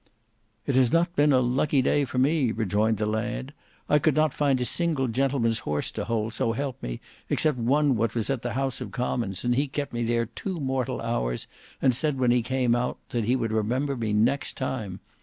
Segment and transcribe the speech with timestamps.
[0.65, 3.53] "It has not been a lucky day for me," rejoined the lad,
[3.87, 7.95] "I could not find a single gentleman's horse to hold, so help me, except one
[7.95, 11.45] what was at the House of Commons, and he kept me there two mortal hours
[11.83, 15.01] and said when he came out, that he would remember me next time.